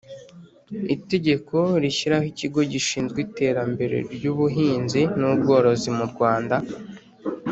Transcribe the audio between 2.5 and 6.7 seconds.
gishinzwe iterambere ry ubuhinzi n ubworozi mu rwanda